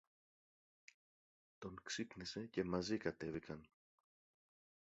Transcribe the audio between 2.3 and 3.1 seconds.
και μαζί